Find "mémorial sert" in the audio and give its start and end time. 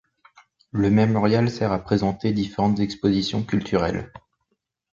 0.89-1.71